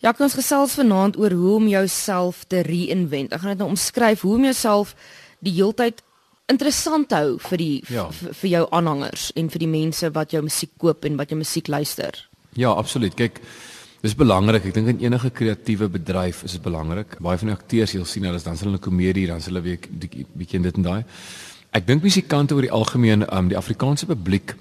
Ja, 0.00 0.14
ons 0.16 0.34
gesels 0.38 0.78
vanaand 0.78 1.18
oor 1.20 1.34
hoe 1.36 1.56
om 1.58 1.66
jouself 1.68 2.46
te 2.48 2.62
reinvent. 2.64 3.34
Ek 3.36 3.42
gaan 3.42 3.52
dit 3.52 3.60
nou 3.60 3.68
omskryf 3.74 4.22
hoe 4.24 4.38
om 4.38 4.46
jouself 4.48 4.94
die 5.44 5.52
heeltyd 5.58 6.00
interessant 6.50 7.12
hou 7.12 7.36
vir 7.50 7.60
die 7.60 7.74
ja. 7.92 8.06
vir 8.12 8.48
jou 8.48 8.62
aanhangers 8.74 9.28
en 9.38 9.50
vir 9.52 9.62
die 9.66 9.70
mense 9.70 10.08
wat 10.16 10.32
jou 10.32 10.40
musiek 10.46 10.72
koop 10.80 11.04
en 11.04 11.20
wat 11.20 11.30
jou 11.30 11.38
musiek 11.38 11.68
luister. 11.68 12.16
Ja, 12.56 12.72
absoluut. 12.72 13.14
Kyk, 13.14 13.42
dis 14.00 14.16
belangrik. 14.16 14.70
Ek 14.70 14.78
dink 14.78 14.88
in 14.94 15.04
enige 15.04 15.30
kreatiewe 15.36 15.90
bedryf 15.92 16.46
is 16.48 16.56
dit 16.56 16.64
belangrik. 16.64 17.18
Baie 17.20 17.38
van 17.38 17.52
die 17.52 17.58
akteurs, 17.58 17.92
jy 17.94 18.08
sien 18.08 18.24
hulle 18.24 18.40
dan 18.40 18.56
hulle 18.56 18.80
'n 18.80 18.86
komedie, 18.88 19.26
dan 19.28 19.44
hulle 19.44 19.60
weer 19.60 19.78
bietjie 20.32 20.62
dit 20.62 20.76
en 20.76 20.82
daai. 20.82 21.04
Ek 21.72 21.86
dink 21.86 22.02
musikante 22.02 22.54
oor 22.54 22.62
die 22.62 22.72
algemeen, 22.72 23.28
um, 23.28 23.48
die 23.48 23.56
Afrikaanse 23.56 24.06
publiek 24.06 24.56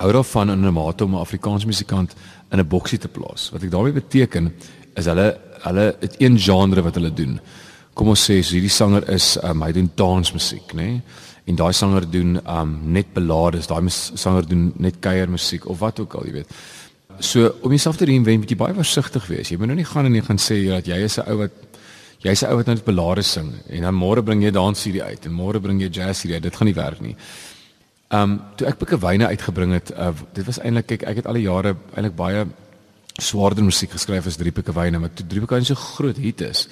hou 0.00 0.12
daarvan 0.12 0.50
in 0.50 0.64
'n 0.64 0.72
mate 0.72 1.04
om 1.04 1.14
'n 1.14 1.24
Afrikaanse 1.24 1.66
musikant 1.66 2.14
in 2.50 2.58
'n 2.58 2.68
boksie 2.68 2.98
te 2.98 3.08
plaas. 3.08 3.50
Wat 3.50 3.62
ek 3.62 3.70
daarmee 3.70 3.92
beteken 3.92 4.52
is 4.94 5.04
hulle 5.04 5.38
hulle 5.62 5.96
het 6.00 6.14
een 6.18 6.38
genre 6.38 6.82
wat 6.82 6.94
hulle 6.94 7.12
doen. 7.12 7.40
Kom 7.94 8.08
ons 8.08 8.30
sê 8.30 8.42
so 8.42 8.52
hierdie 8.52 8.70
sanger 8.70 9.08
is 9.08 9.38
um, 9.42 9.62
hy 9.62 9.72
doen 9.72 9.90
dansmusiek, 9.94 10.72
nê? 10.74 10.82
Nee? 10.82 11.02
En 11.46 11.54
daai 11.54 11.72
sanger 11.72 12.10
doen 12.10 12.40
um 12.50 12.78
net 12.92 13.12
ballades, 13.14 13.66
daai 13.66 13.86
sanger 13.90 14.48
doen 14.48 14.72
net 14.76 14.98
kuiermusiek 15.00 15.68
of 15.70 15.78
wat 15.78 16.00
ook 16.00 16.14
al, 16.14 16.26
jy 16.26 16.32
weet. 16.32 16.50
So 17.18 17.54
om 17.62 17.70
jouself 17.70 17.96
te 17.96 18.04
reinvent, 18.04 18.38
moet 18.38 18.50
jy 18.50 18.56
baie 18.56 18.74
versigtig 18.74 19.26
wees. 19.26 19.48
Jy 19.48 19.58
moet 19.60 19.70
nou 19.70 19.76
nie 19.78 19.86
gaan 19.86 20.04
en 20.04 20.14
jy 20.14 20.24
gaan 20.26 20.42
sê 20.42 20.58
dat 20.68 20.86
jy 20.86 20.98
is 21.04 21.18
'n 21.18 21.30
ou 21.30 21.38
wat 21.38 21.52
jy's 22.20 22.42
'n 22.42 22.50
ou 22.50 22.56
wat 22.56 22.66
net 22.66 22.84
ballades 22.84 23.32
sing 23.32 23.52
en 23.68 23.82
dan 23.82 23.94
môre 23.94 24.22
bring 24.22 24.42
jy 24.42 24.50
dans 24.50 24.84
hierdie 24.84 25.02
uit 25.02 25.26
en 25.26 25.32
môre 25.32 25.60
bring 25.60 25.80
jy 25.80 25.88
jazz 25.88 26.22
hierdie 26.22 26.34
uit. 26.34 26.42
Dit 26.42 26.56
gaan 26.56 26.66
nie 26.66 26.74
werk 26.74 27.00
nie. 27.00 27.16
Ehm 28.08 28.22
um, 28.22 28.34
toe 28.54 28.68
ek 28.68 28.78
Pikke 28.78 29.00
Wyne 29.02 29.26
uitgebring 29.26 29.72
het, 29.74 29.90
uh, 29.90 30.12
dit 30.32 30.46
was 30.46 30.60
eintlik 30.62 30.92
ek 30.94 31.06
ek 31.10 31.16
het 31.20 31.26
al 31.26 31.40
die 31.40 31.48
jare 31.48 31.72
eintlik 31.94 32.14
baie 32.14 32.44
swaarder 33.18 33.64
musiek 33.66 33.90
geskryf 33.90 34.28
as 34.30 34.36
Drie 34.38 34.52
Pikke 34.54 34.74
Wyne, 34.76 35.00
maar 35.02 35.10
toe 35.10 35.26
Drie 35.26 35.42
Wyne 35.42 35.66
so 35.66 35.74
groot 35.74 36.20
hit 36.22 36.44
is. 36.46 36.68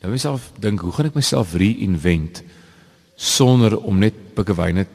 Nou 0.00 0.12
myself 0.14 0.46
dink, 0.56 0.80
hoe 0.80 0.92
gaan 0.96 1.10
ek 1.10 1.18
myself 1.18 1.52
reinvent 1.52 2.40
sonder 3.16 3.76
om 3.76 4.00
net 4.00 4.16
Pikke 4.38 4.56
Wyne 4.56 4.86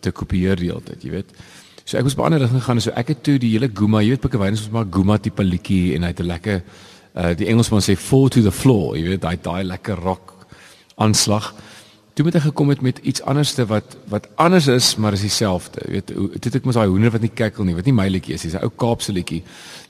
te 0.00 0.12
kopieer 0.14 0.60
die 0.60 0.70
hele 0.70 0.84
tyd, 0.86 1.02
jy 1.02 1.10
weet? 1.16 1.34
So 1.82 1.98
ek 1.98 2.06
was 2.06 2.14
baie 2.14 2.30
anders 2.30 2.54
gegaan, 2.54 2.80
so 2.84 2.94
ek 2.94 3.10
het 3.16 3.24
toe 3.26 3.34
die 3.42 3.50
hele 3.56 3.66
Guma, 3.74 4.04
jy 4.04 4.14
weet 4.14 4.22
Pikke 4.22 4.38
Wyne 4.38 4.54
is 4.54 4.68
maar 4.70 4.86
Guma 4.86 5.18
tipe 5.18 5.42
liedjie 5.42 5.96
en 5.96 6.06
hy 6.06 6.12
het 6.14 6.22
'n 6.22 6.30
lekker 6.30 6.62
uh 7.12 7.34
die 7.34 7.50
Engelsman 7.50 7.82
sê 7.82 7.98
fall 7.98 8.30
to 8.30 8.42
the 8.42 8.54
floor, 8.54 8.94
jy 8.96 9.08
weet, 9.10 9.20
daai 9.20 9.36
daai 9.42 9.64
lekker 9.64 9.98
rock 9.98 10.46
aanslag 10.96 11.50
toe 12.14 12.24
moet 12.24 12.36
hy 12.36 12.40
gekom 12.44 12.68
het 12.68 12.80
met 12.84 12.98
iets 12.98 13.22
anderste 13.22 13.66
wat 13.66 13.96
wat 14.12 14.28
anders 14.34 14.66
is 14.66 14.96
maar 14.96 15.12
is 15.12 15.24
dieselfde. 15.24 15.80
Jy 15.86 15.92
weet 15.92 16.06
toe 16.12 16.28
het 16.50 16.58
ek 16.60 16.66
mos 16.68 16.76
daai 16.76 16.90
hoender 16.90 17.12
wat 17.14 17.24
nie 17.24 17.32
kekkel 17.32 17.64
nie 17.64 17.76
wat 17.76 17.88
nie 17.88 17.96
my 17.96 18.08
liedjie 18.08 18.34
is 18.34 18.44
dis 18.44 18.54
'n 18.54 18.64
ou 18.64 18.70
Kaapse 18.76 19.12
liedjie. 19.12 19.42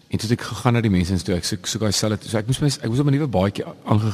En 0.09 0.19
toe 0.19 0.29
het 0.29 0.39
ek 0.39 0.47
gegaan 0.47 0.73
na 0.73 0.81
die 0.81 0.91
mense 0.91 1.13
en 1.13 1.19
toe 1.19 1.35
ek 1.35 1.45
soek 1.45 1.67
soek 1.67 1.81
daai 1.83 1.93
selfde 1.93 2.29
so 2.29 2.39
ek 2.39 2.47
moes 2.47 2.61
my 2.61 2.69
ek 2.69 2.89
moes 2.89 3.01
op 3.01 3.07
'n 3.07 3.15
nuwe 3.15 3.27
baadjie 3.27 3.65
aange 3.85 4.13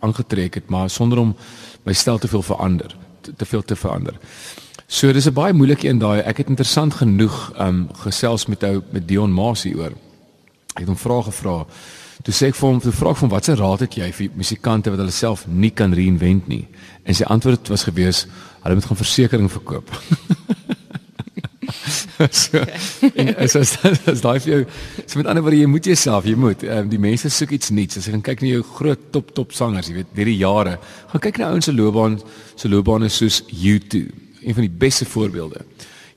aangetrek 0.00 0.54
het 0.54 0.68
maar 0.68 0.90
sonder 0.90 1.18
om 1.18 1.36
my 1.84 1.92
stel 1.92 2.18
te 2.18 2.28
veel 2.28 2.42
verander 2.42 2.96
te, 3.20 3.34
te 3.36 3.44
veel 3.44 3.62
te 3.62 3.76
verander. 3.76 4.14
So 4.88 5.12
dis 5.12 5.26
'n 5.26 5.32
baie 5.32 5.52
moeilike 5.52 5.88
een 5.88 5.98
daai. 5.98 6.20
Ek 6.20 6.36
het 6.36 6.48
interessant 6.48 6.94
genoeg 6.94 7.52
um 7.58 7.88
gesels 7.92 8.46
met 8.46 8.62
ou 8.62 8.82
met 8.90 9.08
Dion 9.08 9.32
Masie 9.32 9.76
oor. 9.76 9.92
Ek 10.74 10.82
het 10.82 10.88
hom 10.88 10.96
vrae 10.96 11.22
gevra 11.22 11.66
Toe 12.24 12.32
sê 12.32 12.48
ek 12.48 12.56
vir 12.56 12.68
hom, 12.68 12.80
toe 12.80 12.92
vra 12.96 13.12
ek 13.12 13.20
van 13.20 13.32
watse 13.32 13.54
raad 13.58 13.82
het 13.84 13.96
jy 13.98 14.08
vir 14.16 14.36
musikante 14.38 14.92
wat 14.92 15.02
hulle 15.02 15.14
self 15.14 15.44
nie 15.46 15.72
kan 15.76 15.92
reinvent 15.92 16.48
nie? 16.48 16.64
En 17.04 17.16
sy 17.16 17.26
antwoord 17.28 17.68
was 17.68 17.84
gewees, 17.84 18.24
hulle 18.62 18.78
moet 18.78 18.88
gaan 18.88 19.00
versekerings 19.02 19.52
verkoop. 19.52 19.92
so, 22.30 22.62
en 23.12 23.48
so 23.52 23.60
as 23.60 23.74
as 24.08 24.22
daai 24.24 24.38
vir 24.40 24.52
jou, 24.52 24.60
so 25.04 25.20
met 25.20 25.28
ander 25.30 25.44
woorde 25.44 25.60
jy 25.60 25.68
moet 25.70 25.88
jouself, 25.90 26.28
jy 26.28 26.36
moet, 26.40 26.64
um, 26.72 26.88
die 26.92 27.00
mense 27.02 27.30
soek 27.32 27.52
iets 27.56 27.72
nuuts. 27.74 28.00
As 28.00 28.08
jy 28.08 28.14
gaan 28.16 28.24
kyk 28.30 28.44
na 28.44 28.54
jou 28.54 28.62
groot 28.76 29.08
top 29.14 29.34
top 29.36 29.52
sangers, 29.56 29.90
jy 29.90 30.00
weet, 30.00 30.14
deur 30.16 30.30
die 30.30 30.38
jare, 30.40 30.78
gaan 31.12 31.24
kyk 31.26 31.42
na 31.42 31.50
ouens 31.52 31.68
se 31.68 31.74
loopbaan, 31.76 32.16
se 32.56 32.70
loopbane 32.72 33.10
soos 33.12 33.42
U2, 33.50 34.06
een 34.40 34.56
van 34.56 34.64
die 34.64 34.72
beste 34.86 35.08
voorbeelde. 35.10 35.66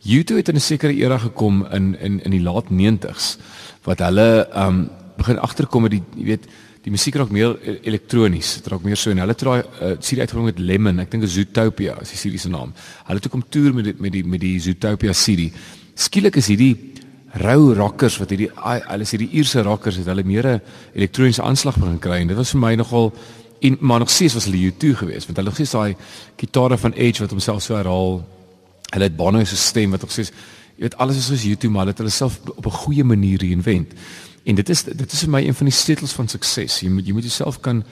U2 0.08 0.40
het 0.40 0.50
in 0.50 0.56
'n 0.56 0.64
sekere 0.64 0.96
era 0.96 1.18
gekom 1.18 1.66
in 1.72 1.96
in 2.00 2.24
in 2.24 2.32
die 2.32 2.44
laat 2.44 2.72
90s 2.72 3.38
wat 3.84 4.00
hulle 4.00 4.48
um 4.56 4.90
begin 5.20 5.40
agterkom 5.44 5.88
met 5.88 5.98
die 5.98 6.04
jy 6.18 6.26
weet 6.34 6.50
die 6.86 6.94
musiek 6.94 7.18
raak 7.20 7.32
meer 7.34 7.56
e-, 7.60 7.80
elektronies. 7.90 8.56
Dit 8.60 8.70
raak 8.72 8.86
meer 8.88 9.00
so 9.00 9.12
en 9.12 9.22
hulle 9.24 9.36
traai 9.38 9.60
uh, 9.60 9.96
serie 10.00 10.24
uitgebring 10.24 10.48
met 10.52 10.62
Lemon. 10.64 11.02
Ek 11.04 11.12
dink 11.12 11.26
is 11.28 11.36
Zootopia 11.36 11.98
is 12.04 12.14
die 12.14 12.20
serie 12.20 12.40
se 12.42 12.52
naam. 12.52 12.72
Hulle 13.10 13.24
toe 13.24 13.32
kom 13.34 13.44
toer 13.52 13.76
met 13.76 13.90
die, 13.90 13.96
met 14.00 14.16
die 14.16 14.24
met 14.24 14.44
die 14.44 14.56
Zootopia 14.64 15.16
serie. 15.18 15.52
Skielik 16.00 16.40
is 16.40 16.50
hierdie 16.52 16.74
rou 17.44 17.74
rockers 17.78 18.18
wat 18.18 18.32
hierdie 18.34 18.50
hulle 18.56 19.06
is 19.06 19.12
hierdie 19.14 19.30
Ierse 19.38 19.62
rockers 19.68 20.00
het 20.02 20.08
hulle 20.10 20.26
meer 20.26 20.48
'n 20.56 20.62
elektroniese 20.96 21.44
aanslag 21.44 21.78
begin 21.78 22.00
kry. 22.00 22.22
En 22.22 22.28
dit 22.28 22.38
was 22.38 22.52
vir 22.52 22.62
my 22.62 22.76
nogal 22.76 23.14
en 23.62 23.78
maar 23.82 24.00
nog 24.00 24.10
steeds 24.10 24.34
was 24.34 24.46
hulle 24.46 24.72
U2 24.72 24.96
geweest 25.04 25.28
want 25.28 25.38
hulle 25.38 25.52
gesê 25.52 25.72
daai 25.72 25.96
gitare 26.38 26.78
van 26.78 26.94
Edge 26.94 27.22
wat 27.22 27.32
homself 27.32 27.62
so 27.62 27.76
herhaal. 27.76 28.26
Hulle 28.90 29.04
het 29.04 29.16
Bono 29.16 29.44
se 29.44 29.56
stem 29.56 29.92
wat 29.92 30.02
nog 30.02 30.12
steeds 30.12 30.32
jy 30.80 30.88
weet 30.88 30.98
alles 30.98 31.18
is 31.18 31.26
soos 31.28 31.44
U2 31.44 31.70
maar 31.70 31.84
hulle 31.84 31.92
het 31.92 31.98
hulle 31.98 32.10
self 32.10 32.40
op 32.56 32.66
'n 32.66 32.80
goeie 32.86 33.04
manier 33.04 33.40
reinvent 33.40 33.94
En 34.44 34.56
dit 34.56 34.70
is 34.70 34.84
dit 34.84 35.12
is 35.12 35.26
vir 35.26 35.30
my 35.30 35.42
een 35.46 35.56
van 35.56 35.66
die 35.66 35.76
sleutels 35.76 36.14
van 36.16 36.28
sukses. 36.28 36.80
Jy 36.82 36.90
moet 36.90 37.08
jy 37.08 37.14
moet 37.14 37.28
jouself 37.28 37.60
kan 37.60 37.84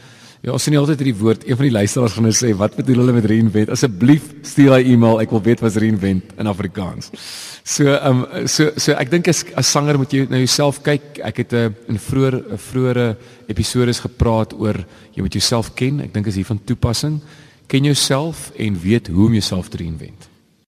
ja, 0.46 0.53
ons 0.53 0.63
sien 0.63 0.75
altyd 0.78 1.02
hierdie 1.02 1.18
woord. 1.18 1.46
Een 1.47 1.58
van 1.58 1.66
die 1.66 1.74
luisteraars 1.74 2.13
gaan 2.13 2.28
nou 2.28 2.34
sê, 2.35 2.53
"Wat 2.56 2.75
bedoel 2.75 3.02
hulle 3.02 3.13
met 3.13 3.25
reinvent?" 3.25 3.69
Asseblief 3.69 4.24
stuur 4.41 4.69
daai 4.69 4.94
e-mail. 4.94 5.22
Ek 5.22 5.30
wil 5.30 5.41
weet 5.41 5.59
wat 5.59 5.75
reinvent 5.75 6.24
in 6.38 6.47
Afrikaans. 6.47 7.09
So, 7.63 7.84
ehm 7.84 8.25
um, 8.31 8.47
so 8.47 8.72
so 8.78 8.91
ek 8.91 9.09
dink 9.09 9.28
as 9.28 9.44
as 9.56 9.72
sanger 9.72 9.97
moet 9.97 10.12
jy 10.12 10.28
na 10.30 10.38
jouself 10.38 10.81
kyk. 10.81 11.19
Ek 11.24 11.38
het 11.38 11.53
'n 11.53 11.56
uh, 11.56 11.69
in 11.88 12.00
vroeër 12.00 12.44
vroeëre 12.56 13.18
episodes 13.47 14.00
gepraat 14.00 14.53
oor 14.53 14.85
jy 15.14 15.22
moet 15.22 15.34
jouself 15.34 15.74
ken. 15.74 16.02
Ek 16.02 16.14
dink 16.14 16.28
is 16.28 16.35
hier 16.35 16.46
van 16.46 16.62
toepassing. 16.64 17.22
Ken 17.68 17.84
jouself 17.84 18.52
en 18.58 18.79
weet 18.79 19.08
hoe 19.08 19.25
om 19.25 19.31
jouself 19.34 19.69
te 19.69 19.78
reinvent. 19.78 20.36